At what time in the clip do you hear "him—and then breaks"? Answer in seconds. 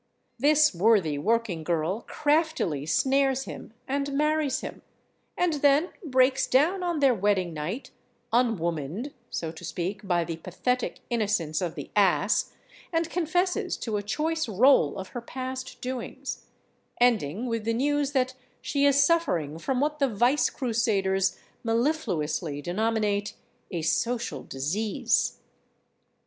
4.61-6.47